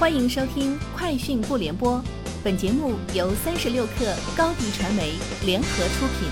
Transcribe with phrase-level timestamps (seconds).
[0.00, 1.98] 欢迎收听《快讯不联播》，
[2.42, 5.12] 本节目由三十六克高低传媒
[5.44, 6.30] 联合出品。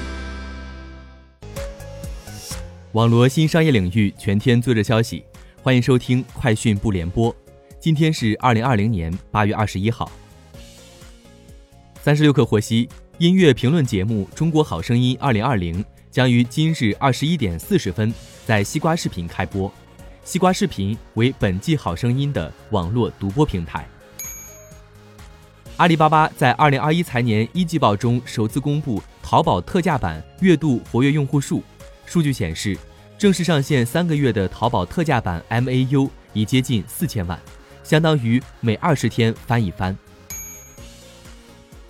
[2.92, 5.22] 网罗新商业领域全天最热消息，
[5.62, 7.30] 欢迎收听《快讯不联播》。
[7.78, 10.10] 今天是二零二零年八月二十一号。
[12.02, 12.88] 三十六克获悉，
[13.18, 18.14] 音乐评论节目《中国好声音二零二零》将于今日二十一点四十分
[18.46, 19.70] 在西瓜视频开播。
[20.28, 23.88] 西瓜视频为本季《好声音》的网络独播平台。
[25.78, 31.62] 阿里巴巴在二零二一财年一季报中首次公布淘宝特价版月度活跃用户数，
[32.04, 32.76] 数据显示，
[33.16, 37.40] 正式上线三个月的淘宝特价版 MAU 已接近四千万，
[37.82, 39.96] 相当于每二十天翻一番。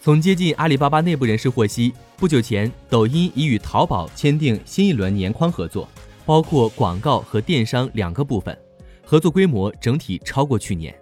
[0.00, 5.88] 从接近阿里巴巴内部人士获悉，不久前，抖音已与淘宝签订新一轮年框合作。
[6.28, 8.54] 包括广告和电商两个部分，
[9.02, 10.94] 合作规模整体超过去年。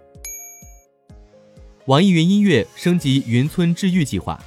[1.87, 4.41] 网易云音乐升级云村治愈计划，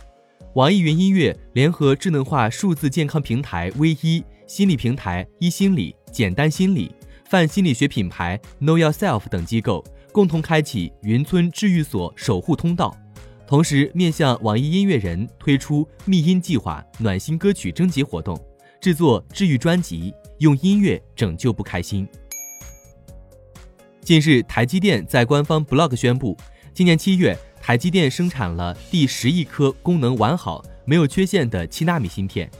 [0.55, 6.91] 网易云音乐联合智能化数字健康平台微医、心理平台一心理、简单心理、
[7.27, 12.97] 泛心理学品牌 Know Yourself 等机构，共同开启云村治愈所守护通道，
[13.47, 18.35] 同时面向网易音乐人推出密音计划暖心歌曲征集活动，
[18.81, 20.15] 制作治愈专辑。
[20.39, 22.09] 用音乐拯救不开心。
[24.01, 26.35] 近日，台积电在官方 blog 宣布，
[26.73, 32.51] 今年七月，台积电生产了第十亿颗功能完好、没有缺陷的七纳米芯片。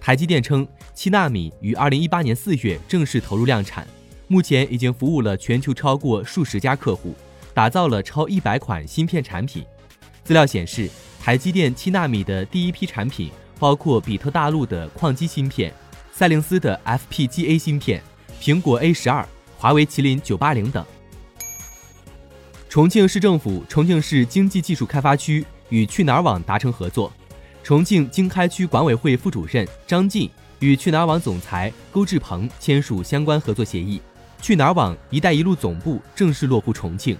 [0.00, 3.84] 台积电称，七纳米于二零一八年四月正式投入量产，
[4.28, 7.12] 目前已经服务了全球超过数十家客户，
[7.52, 9.66] 打造了超一百款芯片产品。
[10.22, 10.88] 资料显示，
[11.26, 15.74] 台积电七纳米的第一批产品包括比特大陆的矿机芯片。
[16.12, 18.00] 赛灵思的 FPGA 芯片、
[18.40, 19.26] 苹果 A 十二、
[19.58, 20.86] 华为麒麟九八零等。
[22.68, 27.12] 重庆市政府重庆市经济技术开发区与去哪儿网达成合作，
[27.64, 30.30] 重庆经开区管委会副主任张进
[30.60, 34.00] 与去哪儿网总裁勾志鹏签署相关合作协议，
[34.40, 37.18] 去哪儿网“一带一路”总部正式落户重庆。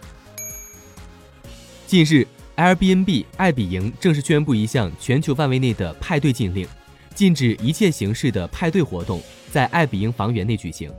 [1.88, 6.66] 近日，Airbnb 爱彼迎正式宣布一项全球范围内的派对禁令。
[7.14, 10.92] 禁止一切形式的派对活动在爱彼迎房源内举行。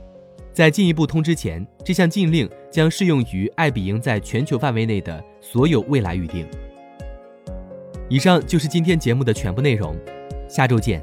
[0.52, 6.44] 在进一步通知前，这项禁令将适用于爱彼迎在全球范围内的所有未来预订。
[8.08, 9.96] 以上就是今天节目的全部内容，
[10.48, 11.00] 下周见。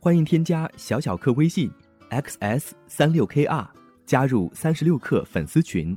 [0.00, 1.70] 欢迎添加小小客微信
[2.10, 3.64] xs 三六 kr
[4.04, 5.96] 加入三十六课粉丝群。